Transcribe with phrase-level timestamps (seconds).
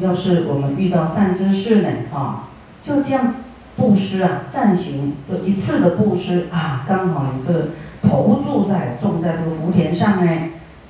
[0.00, 2.48] 要是我们遇到善知识呢，啊，
[2.82, 3.34] 就这样
[3.76, 7.68] 布施啊，暂行就一次的布施啊，刚好你这个
[8.02, 10.32] 投注在种在这个福田上呢，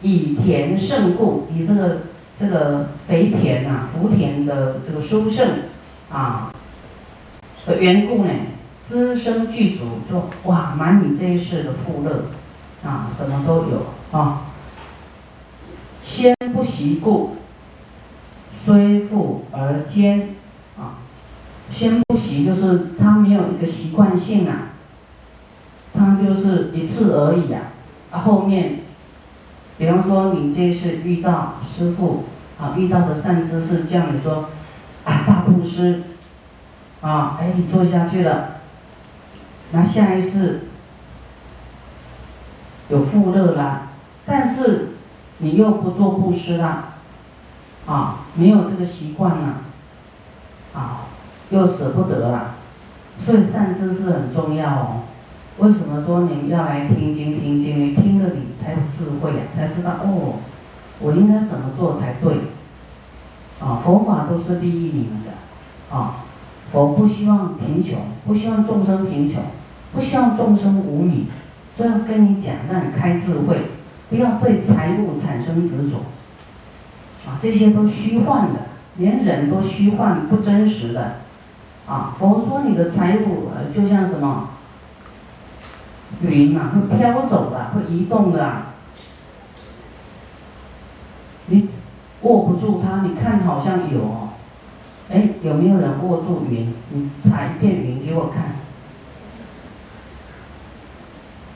[0.01, 1.99] 以田胜故，以这个
[2.39, 5.49] 这个肥田呐，福田的这个殊胜
[6.11, 6.51] 啊
[7.67, 8.31] 的缘故呢，
[8.85, 12.27] 滋生具足，就哇满你这一世的富乐
[12.83, 13.87] 啊，什么都有
[14.19, 14.45] 啊。
[16.03, 17.37] 先不习故，
[18.69, 20.35] 虽富而坚
[20.79, 21.01] 啊。
[21.71, 24.73] 先不习就是他没有一个习惯性啊，
[25.95, 27.73] 他就是一次而已啊。
[28.11, 28.81] 啊，后面，
[29.79, 32.25] 比方说你这次遇到师傅
[32.61, 34.51] 啊，遇到的善知识叫你说
[35.05, 36.03] 啊大布施
[37.01, 38.57] 啊，哎你做下去了，
[39.73, 40.65] 那下一次
[42.91, 43.93] 有富乐啦，
[44.27, 44.89] 但是。
[45.41, 46.88] 你又不做布施啦，
[47.89, 49.63] 啊，没有这个习惯了，
[50.75, 51.09] 啊，
[51.49, 52.57] 又舍不得啦，
[53.25, 55.01] 所以善知识很重要哦。
[55.57, 57.81] 为什么说你们要来听经听经？
[57.81, 60.35] 你听了你才有智慧啊，才知道哦，
[61.01, 62.35] 我应该怎么做才对？
[63.59, 66.17] 啊，佛法都是利益你们的，啊，
[66.71, 69.43] 佛不希望贫穷，不希望众生贫穷，
[69.95, 71.27] 不希望众生无米，
[71.75, 73.71] 所以要跟你讲，让你开智慧。
[74.11, 75.97] 不要对财物产生执着，
[77.27, 78.61] 啊，这些都虚幻的，
[78.97, 81.17] 连人都虚幻不真实的，
[81.87, 84.51] 啊，佛说你的财富就像什么
[86.23, 88.63] 云啊，会飘走的，会移动的，
[91.47, 91.69] 你
[92.23, 94.29] 握不住它，你看好像有，
[95.11, 96.73] 哎，有没有人握住云？
[96.91, 98.57] 你踩一片云给我看，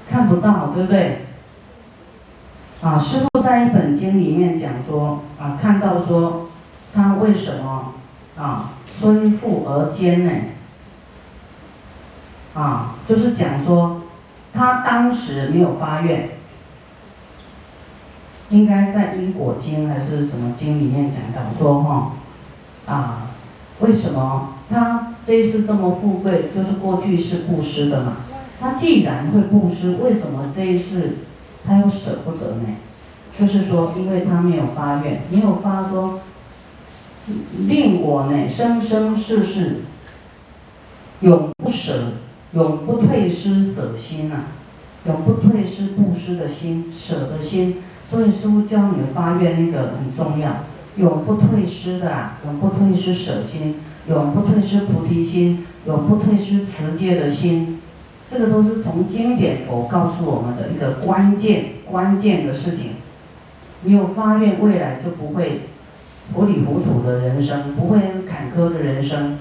[0.09, 1.27] 看不到，对不对？
[2.83, 6.49] 啊，师傅在一本经里面讲说，啊，看到说，
[6.93, 7.93] 他为什么
[8.37, 10.33] 啊，虽富而坚呢？
[12.55, 14.03] 啊，就是讲说，
[14.53, 16.31] 他当时没有发愿，
[18.48, 22.13] 应该在因果经还是什么经里面讲到说哈，
[22.87, 23.29] 啊，
[23.79, 28.17] 为什么他这一次这么富贵，就是过去是布施的嘛？
[28.61, 31.11] 他既然会布施，为什么这一次？
[31.67, 32.67] 他又舍不得呢，
[33.39, 36.20] 就是说，因为他没有发愿，没有发说，
[37.67, 39.83] 令我呢生生世世
[41.20, 42.14] 永不舍，
[42.52, 44.46] 永不退失舍心呐，
[45.06, 47.77] 永不退失布施的心，舍的心。
[48.11, 50.64] 所以师傅教你发愿那个很重要，
[50.96, 53.77] 永不退失的，啊永不退失舍心，
[54.08, 57.79] 永不退失菩提心，永不退失持戒的心。
[58.33, 62.93] 这个都是从经典佛告诉我们的一个关键关键的事情。
[63.83, 65.69] 你有发愿，未来就不会
[66.33, 69.39] 糊里糊涂的人生，不会坎坷的人生。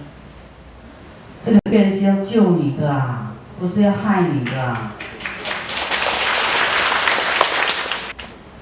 [1.41, 3.31] 这个愿是要救你的啊，
[3.61, 4.91] 不是要害你的啊。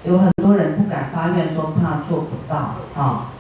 [0.04, 3.32] 有很多人不敢发愿，说怕做不到啊。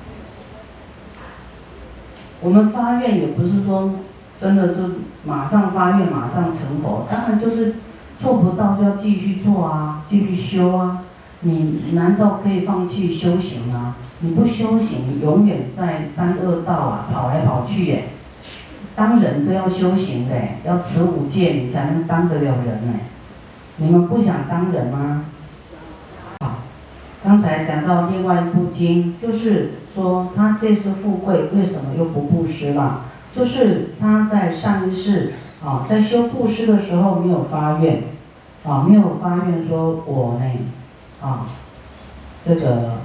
[2.42, 3.94] 我们发愿也不是说。
[4.40, 4.76] 真的就
[5.26, 7.76] 马上发愿，马上成佛，当然就是
[8.18, 11.00] 做不到就要继续做啊，继续修啊。
[11.42, 13.96] 你难道可以放弃修行吗？
[14.20, 18.06] 你不修行，永远在三恶道啊跑来跑去耶。
[18.96, 20.36] 当人都要修行的，
[20.66, 22.94] 要持五戒，你才能当得了人呢。
[23.78, 25.24] 你们不想当人吗？
[26.42, 26.60] 好，
[27.24, 33.06] 刚才讲到另外一部经，就是说他这次富贵，为什么又不布施了？
[33.40, 35.32] 就是他在上一世
[35.64, 38.04] 啊，在修布施的时候没有发愿，
[38.66, 40.46] 啊，没有发愿说我呢，
[41.22, 41.46] 啊，
[42.44, 42.98] 这个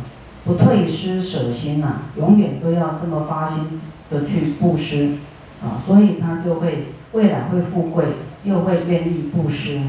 [0.45, 3.81] 不退失舍心呐，永远都要这么发心
[4.11, 5.19] 的去布施，
[5.63, 8.05] 啊，所以他就会未来会富贵，
[8.43, 9.83] 又会愿意布施，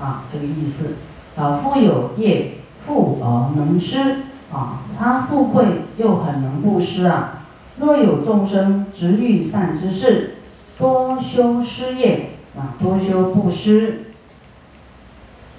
[0.00, 0.94] 啊，这个意思，
[1.36, 4.16] 啊，富有业，富而能施，
[4.52, 5.66] 啊，他富贵
[5.98, 7.42] 又很能布施啊。
[7.76, 10.36] 若有众生执欲善之事，
[10.78, 14.04] 多修施业啊，多修布施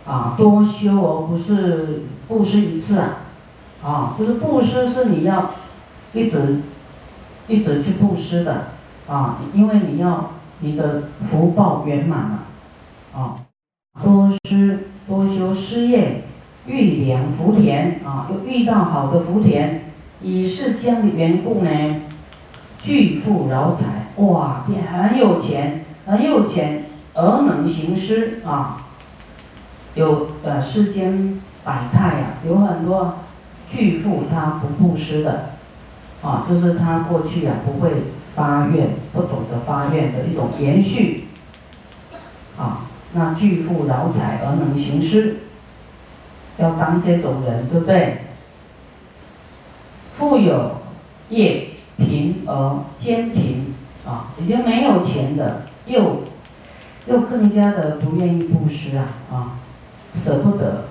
[0.07, 3.17] 啊，多修而不是布施一次啊，
[3.83, 5.51] 啊，就是布施是你要
[6.13, 6.61] 一直
[7.49, 8.67] 一直去布施的
[9.09, 12.39] 啊，因为你要你的福报圆满了
[13.13, 13.43] 啊，
[14.01, 16.23] 多施多修施业，
[16.65, 19.81] 遇良福田啊，又遇到好的福田。
[20.21, 21.69] 以是将的缘故呢，
[22.85, 26.85] 巨富饶财，哇，变很有钱，很有钱
[27.15, 28.77] 而能行施啊。
[29.95, 33.15] 有呃世间百态呀，有很多
[33.67, 35.53] 巨富他不布施的，
[36.21, 37.89] 啊，就是他过去啊不会
[38.35, 41.23] 发愿，不懂得发愿的一种延续，
[42.55, 42.81] 啊，
[43.13, 45.37] 那巨富饶财而能行施，
[46.59, 48.17] 要当这种人，对不对？
[50.13, 50.81] 富有
[51.29, 53.73] 业贫而兼贫，
[54.05, 56.23] 啊，已经没有钱的，又
[57.07, 59.35] 又更加的不愿意布施啊，啊，
[60.13, 60.85] 舍不得，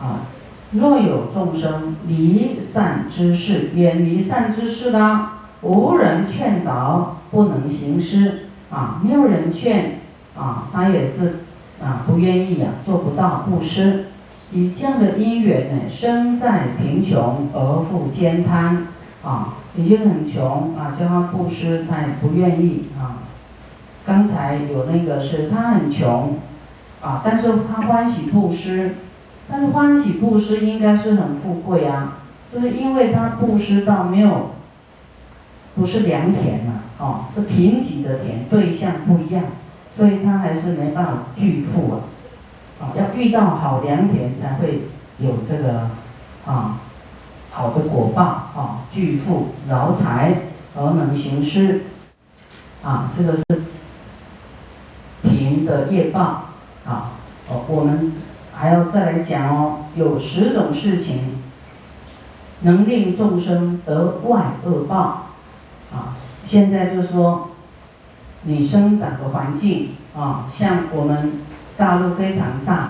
[0.00, 0.26] 啊。
[0.72, 9.98] 若有众生离善之事，远离善之事啦，无人劝导，不能行施啊，没有人劝
[10.38, 11.40] 啊，他也是
[11.82, 14.06] 啊，不愿意呀，做不到布施。
[14.52, 18.86] 以这样的因缘呢，生在贫穷而复兼贪
[19.24, 23.18] 啊，已经很穷啊，叫他布施，他也不愿意啊。
[24.06, 26.38] 刚才有那个是他很穷
[27.02, 28.96] 啊，但是他欢喜布施。
[29.52, 32.18] 但是欢喜布施应该是很富贵啊，
[32.54, 34.52] 就是因为他布施到没有，
[35.74, 39.42] 不是良田嘛，哦，是贫瘠的田，对象不一样，
[39.90, 41.98] 所以他还是没办法巨富啊，
[42.80, 44.82] 啊，要遇到好良田才会
[45.18, 45.90] 有这个
[46.46, 46.78] 啊
[47.50, 50.42] 好的果报啊，巨富饶财
[50.76, 51.82] 而能行施，
[52.82, 53.44] 啊，这个是
[55.22, 56.44] 贫的业报
[56.86, 57.12] 啊，
[57.48, 58.12] 哦，我们。
[58.52, 61.38] 还要再来讲哦，有十种事情
[62.60, 65.28] 能令众生得外恶报
[65.90, 66.14] 啊。
[66.44, 67.52] 现在就说
[68.42, 71.40] 你生长的环境啊，像我们
[71.78, 72.89] 大陆非常大，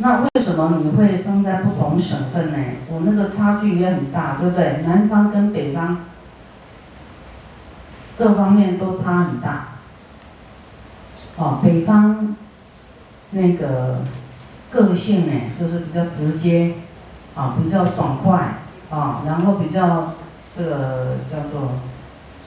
[0.00, 2.58] 那为什么你会生在不同省份呢？
[2.90, 4.82] 我那个差距也很大，对不对？
[4.84, 5.98] 南方跟北方
[8.18, 9.68] 各方面都差很大。
[11.36, 12.36] 哦，北方
[13.30, 14.00] 那个。
[14.72, 16.74] 个性呢，就是比较直接，
[17.34, 18.58] 啊，比较爽快，
[18.88, 20.12] 啊，然后比较
[20.56, 21.72] 这个叫做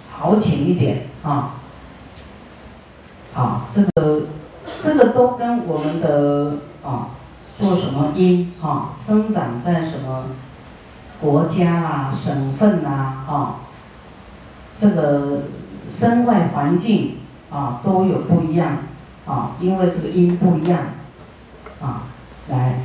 [0.09, 1.55] 豪情一点，啊，
[3.33, 4.21] 好，这个
[4.81, 7.09] 这个都跟我们的啊
[7.59, 10.25] 做什么因，啊，生长在什么
[11.21, 13.55] 国家啦、省份啦，啊，
[14.77, 15.43] 这个
[15.89, 17.17] 身外环境
[17.49, 18.77] 啊都有不一样，
[19.25, 20.79] 啊，因为这个因不一样，
[21.81, 22.03] 啊。
[22.49, 22.81] 来，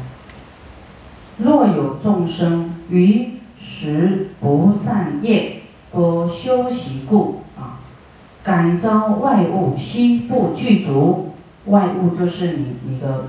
[1.38, 5.62] 若有众生于时不善业，
[5.92, 7.82] 多修习故啊，
[8.44, 11.34] 感召外物悉不具足。
[11.66, 13.24] 外物就是你你的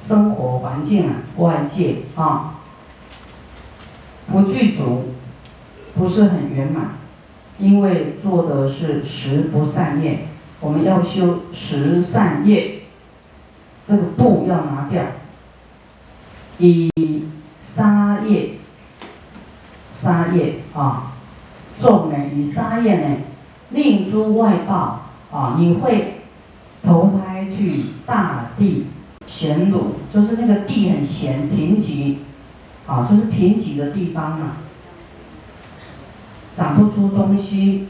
[0.00, 2.54] 生活环境啊，外界啊，
[4.26, 5.10] 不具足，
[5.94, 6.92] 不是很圆满，
[7.58, 10.26] 因为做的是十不善业，
[10.60, 12.82] 我们要修十善业，
[13.86, 15.02] 这个不要拿掉。
[16.58, 16.90] 以
[17.60, 18.52] 沙业，
[19.94, 21.12] 沙业啊，
[21.78, 23.16] 众呢以沙业呢，
[23.70, 26.22] 令诸外道啊，你会
[26.82, 27.72] 投胎去
[28.04, 28.86] 大地
[29.30, 32.16] 咸鲁，就是那个地很咸贫瘠，
[32.86, 34.56] 啊，就是贫瘠的地方啊，
[36.52, 37.86] 长不出东西，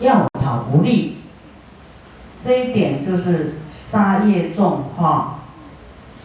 [0.00, 1.16] 药草不利，
[2.44, 5.38] 这一点就是沙业重哈。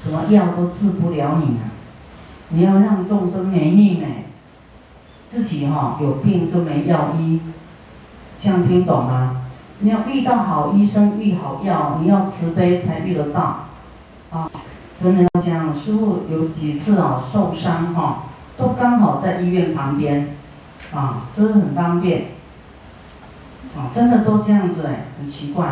[0.04, 1.72] 什么药都治不了你啊！
[2.50, 4.25] 你要让众生没命哎，
[5.28, 7.40] 自己哈有病就没药医，
[8.40, 9.44] 这样听懂吗？
[9.80, 13.67] 你要遇到好医生，遇好药，你要慈悲才遇得到，
[14.97, 15.73] 真的要这样。
[15.73, 18.23] 师傅有几次哦受伤哈，
[18.57, 20.35] 都刚好在医院旁边，
[20.94, 22.27] 啊，就是很方便，
[23.75, 25.65] 啊，真的都这样子哎，很奇怪，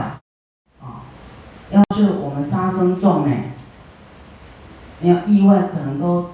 [0.81, 1.01] 啊，
[1.71, 3.51] 要是我们杀生重哎。
[4.99, 6.31] 你要意外可能都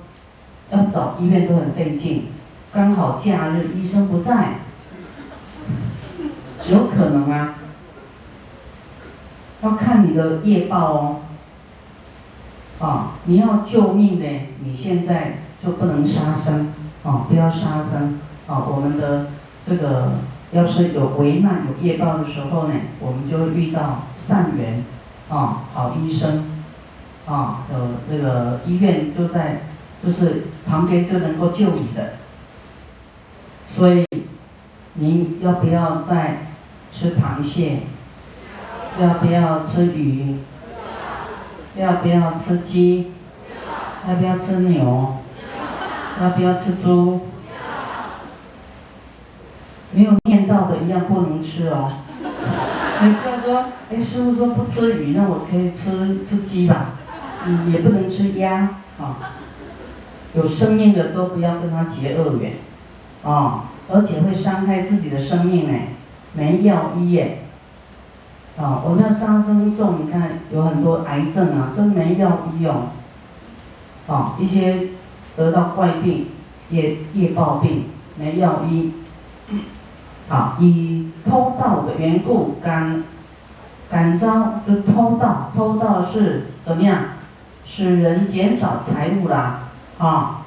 [0.70, 2.28] 要找医院都很费劲，
[2.72, 4.60] 刚好假日医生不在，
[6.70, 7.56] 有可能啊，
[9.64, 11.20] 要看你的业报哦。
[12.82, 14.26] 啊，你要救命呢，
[14.66, 16.74] 你现在就不能杀生，
[17.04, 19.28] 啊，不要杀生，啊，我们的
[19.66, 20.14] 这个
[20.52, 24.84] 要是有危难有业报的时候呢，我们就会遇到善缘，
[25.30, 26.46] 啊，好医生。
[27.28, 27.78] 啊，有
[28.10, 29.62] 那个医院就在，
[30.04, 32.14] 就是旁边就能够救你的，
[33.70, 34.06] 所以
[34.96, 36.48] 您要不要再
[36.92, 37.82] 吃螃蟹？
[39.00, 40.38] 要不要吃鱼？
[41.76, 43.12] 要不要吃鸡？
[44.08, 45.18] 要不要吃牛？
[46.22, 47.22] 要不要吃猪？
[49.94, 51.92] 没有念到的一样不能吃哦。
[53.04, 56.92] 你不要说，哎，师傅说不吃鱼，那我可以吃吃鸡吧？
[57.72, 59.34] 也不能吃鸭啊，
[60.34, 62.54] 有生命的都不要跟他结恶缘，
[63.24, 65.80] 啊，而且会伤害自己的生命呢，
[66.34, 67.46] 没药医耶。
[68.62, 72.90] 啊，我们要杀生重，你看有很多癌症啊，都没药医哦。
[74.08, 74.90] 啊，一些
[75.36, 76.28] 得到怪病、
[76.70, 77.86] 业业报病，
[78.18, 78.94] 没药医。
[80.30, 83.04] 好，以偷盗的缘故，感
[83.90, 87.00] 感召就偷盗，偷盗是怎么样？
[87.66, 90.42] 使人减少财物啦，啊，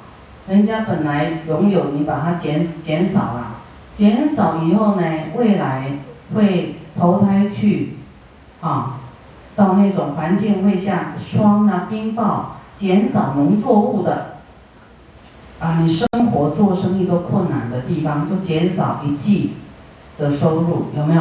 [0.49, 3.57] 人家本来拥有，你把它减减少了，
[3.93, 5.03] 减少以后呢，
[5.37, 5.93] 未来
[6.35, 7.94] 会投胎去，
[8.65, 8.97] 啊，
[9.55, 12.41] 到那种环境会像霜啊、冰雹，
[12.75, 14.37] 减少农作物的，
[15.61, 19.53] 啊，你生活做生意都困难的地方，就减少一季
[20.17, 21.21] 的收入，有没有？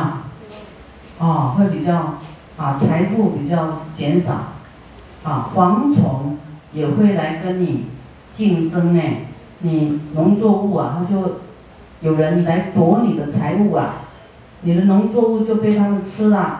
[1.19, 2.13] 啊，会比较
[2.55, 4.35] 啊，财富比较减少。
[5.23, 6.37] 啊，蝗虫
[6.73, 7.85] 也会来跟你
[8.33, 9.01] 竞争呢。
[9.59, 11.39] 你农作物啊，它就
[12.01, 13.95] 有人来夺你的财物啊，
[14.61, 16.59] 你的农作物就被他们吃了，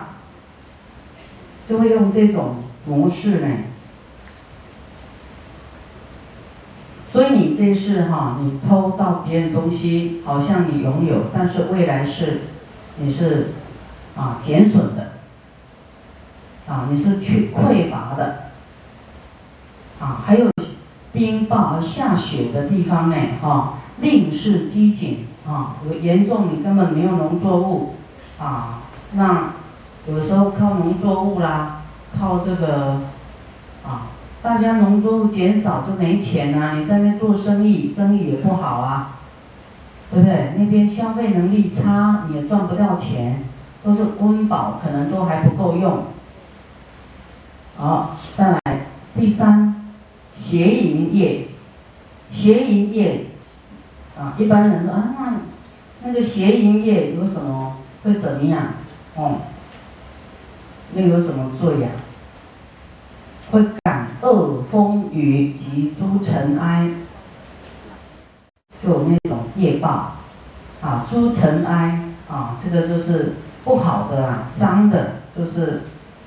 [1.68, 2.56] 就会用这种
[2.86, 3.48] 模式呢。
[7.06, 12.40] 所以你这是哈，你偷到别人东西，好像你拥有，但是未来是
[12.98, 13.52] 你是
[14.16, 15.12] 啊减损的，
[16.66, 18.44] 啊你是去匮乏的。
[20.00, 20.50] 啊，还有
[21.12, 27.94] 冰雹下雪的地方呢，哈，令是饥馑啊，严重你根本没有农作物，
[28.40, 29.52] 啊，那
[30.06, 31.82] 有时候靠农作物啦，
[32.18, 33.00] 靠这个，
[33.84, 34.08] 啊，
[34.42, 39.18] 大家农作物减少就没钱啊，你在那做生意，生意也不好啊，
[40.10, 40.54] 对不对？
[40.58, 43.44] 那边消费能力差，你也赚不到钱，
[43.82, 46.04] 都是温饱可能都还不够用。
[47.76, 48.60] 好，再来
[49.18, 49.70] 第三。
[50.36, 51.46] 邪淫业，
[52.28, 53.26] 邪淫业，
[54.18, 55.34] 啊，一般人说啊，那
[56.02, 58.62] 那个邪淫业有什么会怎么样？
[59.14, 59.36] 哦，
[60.94, 61.88] 那有什么罪呀？
[63.50, 66.88] 会感恶风雨及诸尘埃，
[68.82, 70.16] 就那种业报，
[70.80, 75.82] 啊，诸尘埃，啊，这个就是不好的啊，脏的，就是，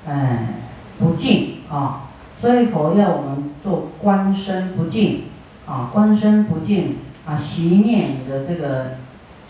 [0.06, 0.54] 哎，
[0.98, 2.04] 不净啊。
[2.40, 5.24] 所以佛要我们做观身不净，
[5.66, 6.96] 啊，观身不净
[7.26, 8.92] 啊，熄灭你的这个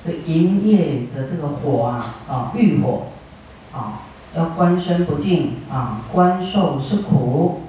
[0.04, 3.08] 这营业的这个火啊，啊，欲火，
[3.72, 4.07] 啊，
[4.38, 7.62] 要观身不净啊，观受是苦，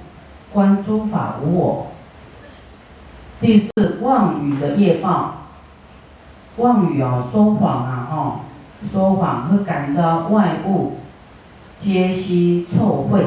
[0.52, 1.86] 观诸法无我。
[3.40, 5.34] 第四，妄语的业报，
[6.56, 8.40] 妄语啊，说谎啊，哦，
[8.90, 10.98] 说谎会感召外物，
[11.78, 13.24] 皆悉臭秽，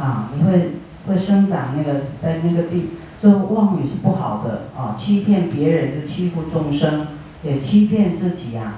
[0.00, 0.70] 啊，你会。
[1.06, 2.88] 会生长那个在那个地，
[3.22, 7.08] 就妄语是不好的啊，欺骗别人就欺负众生，
[7.42, 8.76] 也欺骗自己呀，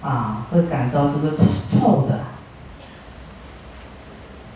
[0.00, 1.36] 啊，会感召这个
[1.70, 2.20] 臭的。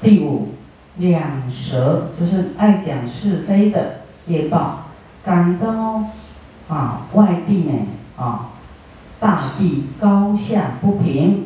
[0.07, 0.51] 第五，
[0.99, 4.85] 两舌就是爱讲是非的业报，
[5.25, 6.05] 感召
[6.69, 7.73] 啊外地呢
[8.17, 8.51] 啊，
[9.19, 11.45] 大地高下不平，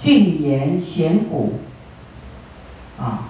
[0.00, 1.60] 峻岩险谷
[2.98, 3.28] 啊。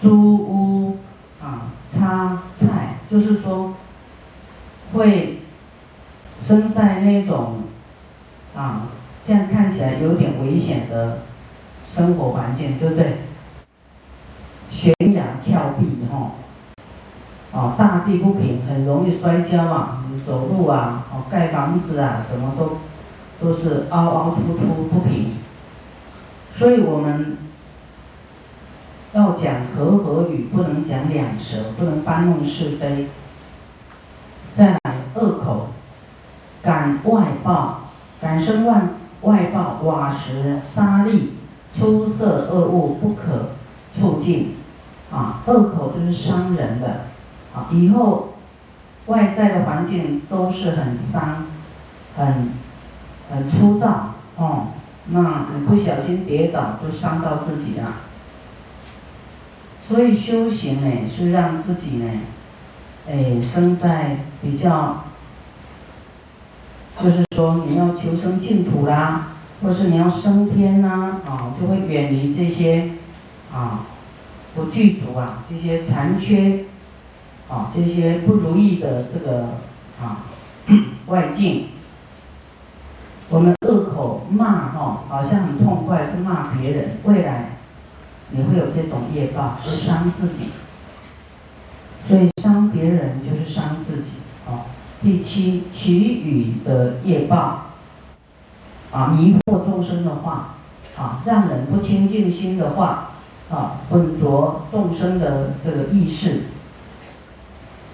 [0.00, 0.98] 租屋
[1.40, 3.74] 啊，插菜，就是说，
[4.92, 5.38] 会
[6.40, 7.60] 生在那种
[8.56, 8.88] 啊，
[9.22, 11.20] 这样看起来有点危险的
[11.88, 13.18] 生活环境，对不对？
[14.68, 16.32] 悬崖峭壁哈，
[17.52, 22.78] 哦，大地不平，很容易摔跤啊，走路啊，哦，盖房子啊，什么都
[23.40, 25.36] 都是凹凹凸凸不平，
[26.54, 27.38] 所以我们。
[29.12, 33.08] 要讲和合语，不能讲两舌，不能搬弄是非。
[34.52, 34.78] 再来
[35.14, 35.68] 恶口，
[36.62, 38.82] 感外报，感生外
[39.22, 41.28] 外报，瓦石、沙砾、
[41.76, 43.50] 出色恶物不可
[43.92, 44.54] 促进。
[45.12, 47.02] 啊，恶口就是伤人的。
[47.54, 48.34] 啊，以后
[49.06, 51.44] 外在的环境都是很伤，
[52.16, 52.50] 很
[53.30, 54.14] 很粗糙。
[54.36, 54.68] 哦，
[55.06, 57.92] 那你不小心跌倒，就伤到自己了。
[59.80, 62.10] 所以修行呢，是让自己呢，
[63.08, 65.04] 哎，生在比较，
[67.00, 69.28] 就是说你要求生净土啦，
[69.62, 72.90] 或是你要升天呐，啊，就会远离这些，
[73.52, 73.86] 啊，
[74.54, 76.64] 不具足啊，这些残缺，
[77.48, 79.48] 啊，这些不如意的这个
[80.00, 80.26] 啊
[81.06, 81.68] 外境。
[83.28, 87.52] 我们恶口骂哈，好像很痛快，是骂别人，未来。
[88.30, 90.46] 你会有这种业报，会伤自己，
[92.00, 94.10] 所以伤别人就是伤自己
[94.48, 94.62] 哦。
[95.00, 97.65] 第七，其余的业报，
[98.96, 100.54] 啊，迷惑众生的话，
[100.96, 103.10] 啊，让人不清净心的话，
[103.50, 106.44] 啊，混浊众生的这个意识，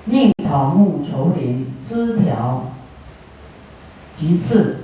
[0.05, 2.67] 宁草木愁林枝条，
[4.15, 4.77] 其次，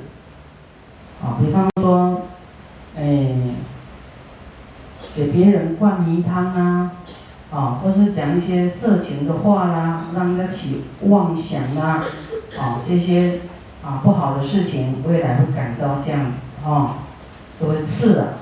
[1.22, 2.22] 啊，比方说，
[2.96, 3.54] 哎，
[5.14, 6.92] 给别人灌迷汤啊。
[7.50, 12.04] 啊，或是讲一些色情的话啦，让人家起妄想啊，
[12.60, 13.40] 啊，这些
[13.84, 16.98] 啊不好的事情，未来会感召这样子啊，
[17.60, 18.38] 都会刺了。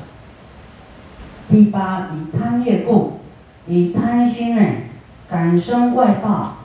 [1.49, 3.21] 第八，以贪业故，
[3.66, 4.62] 以贪心呢，
[5.28, 6.57] 感生外报，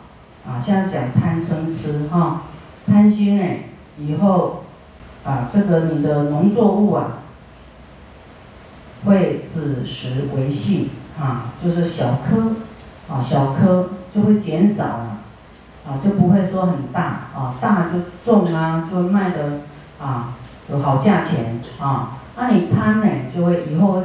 [0.45, 2.43] 啊，现在讲贪嗔痴哈，
[2.87, 3.43] 贪心呢，
[3.97, 4.63] 以后
[5.23, 7.19] 啊，这个你的农作物啊，
[9.05, 10.89] 会子时为细。
[11.19, 12.53] 啊，就是小颗，
[13.07, 15.10] 啊，小颗就会减少，
[15.85, 19.61] 啊，就不会说很大，啊，大就重啊，就卖的
[19.99, 20.35] 啊
[20.69, 24.03] 有好价钱，啊，那你贪呢，就会以后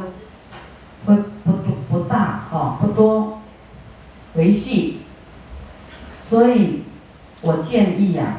[1.05, 3.39] 会不多不大，哈，不多，
[4.35, 5.01] 维系，
[6.25, 6.83] 所以
[7.41, 8.37] 我建议呀，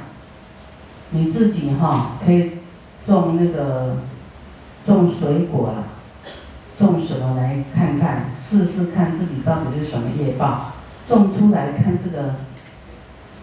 [1.11, 2.59] 你自己哈可以
[3.04, 3.97] 种那个
[4.85, 5.85] 种水果了。
[6.78, 10.75] 种什么来看看，试试看自己到底是什么业报，
[11.09, 12.37] 种出来看这个，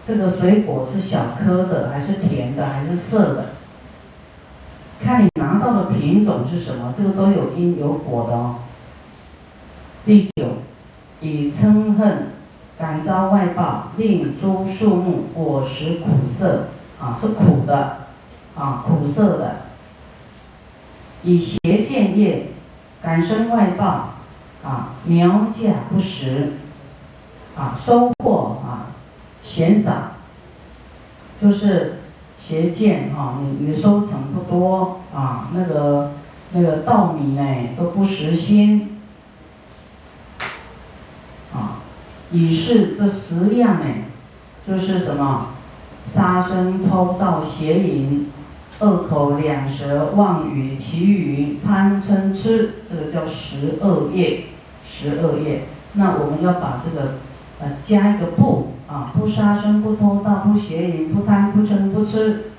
[0.06, 3.46] 这个水果是小颗的还是甜的还是涩的，
[5.02, 8.54] 看你拿到的品种是什么，这个都有因有果的哦。
[10.04, 10.30] 第九，
[11.20, 12.28] 以嗔恨
[12.78, 16.68] 感召外报，令诸树木果实苦涩，
[17.00, 18.06] 啊是苦的，
[18.56, 19.56] 啊苦涩的，
[21.24, 22.46] 以邪见业。
[23.02, 24.14] 感生外报，
[24.64, 26.54] 啊，苗价不实，
[27.56, 28.55] 啊，收获
[29.46, 29.92] 啊减少，
[31.40, 32.00] 就是
[32.38, 36.12] 邪见啊，你你收成不多啊，那个
[36.52, 38.98] 那个稻米呢都不实心，
[41.54, 41.78] 啊，
[42.32, 43.86] 以是这十样呢，
[44.66, 45.54] 就是什么
[46.04, 48.30] 杀生偷盗邪淫。
[48.78, 54.48] 恶口两舌妄语绮语贪嗔痴，这个叫十恶业，
[54.86, 55.62] 十恶业。
[55.94, 57.14] 那我们要把这个，
[57.60, 62.50] 呃，加一个不啊，不杀生，不偷盗，不邪淫，不贪，不嗔，不吃，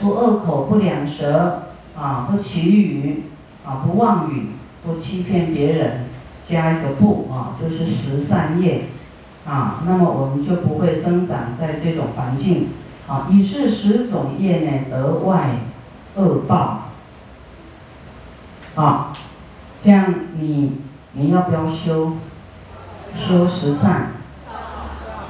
[0.00, 1.64] 不恶口，不两舌，
[1.98, 3.24] 啊，不绮语，
[3.66, 4.50] 啊，不妄语，
[4.84, 6.04] 不欺骗别人，
[6.46, 8.84] 加一个不啊，就是十善业，
[9.46, 12.68] 啊，那么我们就不会生长在这种环境。
[13.06, 15.58] 啊，以是十种业呢得外
[16.14, 16.84] 恶报，
[18.76, 19.12] 啊，
[19.78, 20.78] 这样你
[21.12, 22.14] 你要不要修
[23.14, 24.13] 修十善？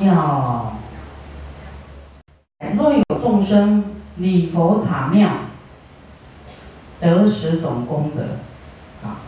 [0.00, 0.76] 要。
[2.76, 3.84] 若有众生
[4.16, 5.30] 礼佛塔庙，
[7.00, 8.22] 得十种功德，
[9.06, 9.20] 啊，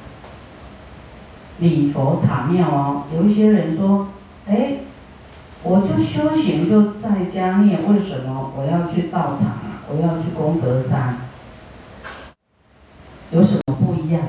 [1.59, 4.09] 礼佛塔庙哦，有一些人说，
[4.49, 4.79] 哎。
[5.63, 9.83] 我就修行就在家念，为什么我要去道场啊？
[9.89, 11.17] 我要去功德山，
[13.33, 14.23] 有什么不一样？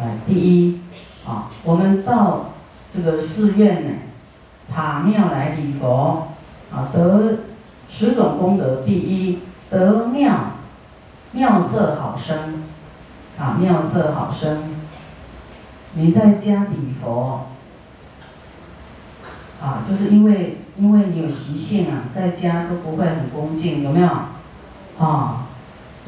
[0.00, 0.80] 哎，第一，
[1.26, 2.52] 啊，我们到
[2.90, 3.90] 这个寺院呢，
[4.72, 6.28] 塔庙来礼佛，
[6.72, 7.38] 啊，得
[7.88, 8.82] 十种功德。
[8.84, 10.52] 第一，得妙
[11.32, 12.64] 妙色好生，
[13.38, 14.62] 啊，妙色好生。
[15.94, 17.46] 你在家礼佛。
[19.62, 24.08] 啊，就是因为因为你有习性啊，在家都不会很恭敬，有没有？
[24.98, 25.46] 啊，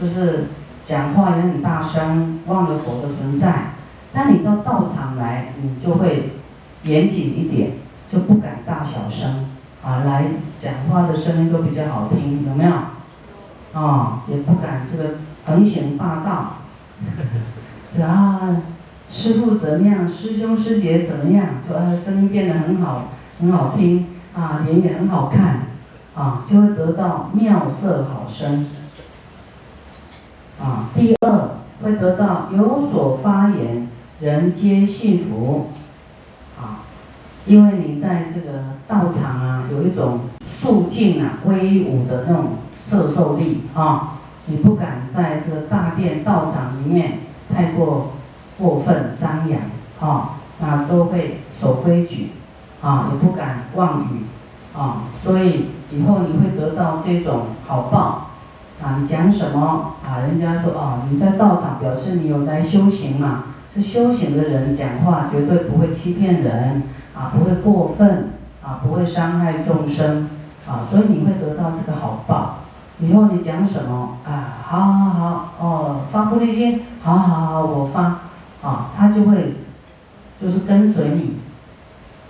[0.00, 0.46] 就是
[0.84, 3.74] 讲话也很大声，忘了佛的存在。
[4.12, 6.30] 但你到道场来，你就会
[6.82, 7.72] 严谨一点，
[8.14, 9.46] 就不敢大小声
[9.84, 12.72] 啊，来讲话的声音都比较好听，有没有？
[13.78, 16.58] 啊，也不敢这个横行霸道。
[18.00, 18.62] 啊，
[19.10, 20.08] 师傅怎么样？
[20.08, 21.46] 师兄师姐怎么样？
[21.68, 23.08] 就呃，声音变得很好。
[23.40, 25.66] 很好听啊，脸也很好看
[26.14, 28.66] 啊，就会得到妙色好声
[30.62, 30.88] 啊。
[30.94, 31.48] 第二，
[31.82, 33.88] 会得到有所发言，
[34.20, 35.70] 人皆信服
[36.56, 36.86] 啊，
[37.46, 42.44] 因为你在这个道场啊，有一种肃静啊、威武的那种
[42.78, 47.18] 摄受力啊，你不敢在这个大殿道场里面
[47.54, 48.12] 太过
[48.58, 49.60] 过分张扬
[50.00, 52.30] 啊，那都会守规矩。
[52.82, 54.26] 啊，也不敢妄语，
[54.76, 58.28] 啊，所以以后你会得到这种好报，
[58.82, 66.84] 啊，你讲什么啊，人家说哦，你在道场表示你有来修行嘛，是修行的人讲话绝对不会欺骗人，
[67.14, 68.30] 啊，不会过分，
[68.62, 70.28] 啊，不会伤害众生，
[70.68, 72.60] 啊，所以你会得到这个好报。
[73.00, 74.58] 以后你讲什么啊？
[74.62, 78.20] 好好好哦，发菩提心，好好好，我发
[78.62, 79.56] 啊，他就会
[80.40, 81.38] 就是跟随你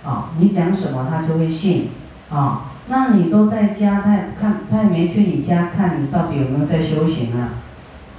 [0.03, 1.89] 啊，你讲什么他就会信
[2.31, 2.63] 啊。
[2.87, 7.61] 那你都在家，他也看他也没去你家看你到底有没有在修行啊？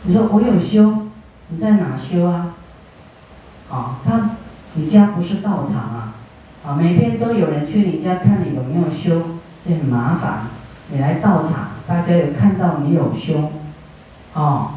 [0.02, 1.06] 你说我有修，
[1.48, 2.54] 你在哪修啊？
[3.70, 4.30] 啊，他
[4.74, 6.14] 你家不是道场啊，
[6.64, 9.22] 啊，每天都有人去你家看你有没有修，
[9.66, 10.42] 这很麻烦。
[10.88, 13.50] 你来道场，大家有看到你有修，
[14.34, 14.70] 哦，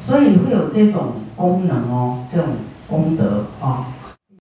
[0.00, 2.48] 所以会有这种功能哦，这种
[2.88, 3.86] 功德啊。